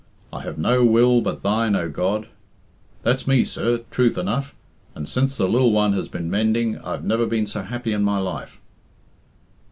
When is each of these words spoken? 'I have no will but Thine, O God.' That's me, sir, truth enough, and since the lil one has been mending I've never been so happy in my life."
'I 0.33 0.41
have 0.41 0.57
no 0.57 0.83
will 0.83 1.21
but 1.21 1.43
Thine, 1.43 1.75
O 1.75 1.87
God.' 1.87 2.27
That's 3.03 3.27
me, 3.27 3.45
sir, 3.45 3.81
truth 3.91 4.17
enough, 4.17 4.55
and 4.95 5.07
since 5.07 5.37
the 5.37 5.47
lil 5.47 5.71
one 5.71 5.93
has 5.93 6.09
been 6.09 6.27
mending 6.27 6.79
I've 6.79 7.03
never 7.05 7.27
been 7.27 7.45
so 7.45 7.61
happy 7.61 7.93
in 7.93 8.01
my 8.01 8.17
life." 8.17 8.59